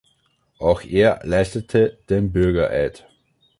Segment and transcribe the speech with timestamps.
[0.57, 3.05] Auch er leistete den Bürgereid.